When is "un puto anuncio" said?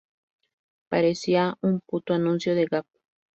1.61-2.55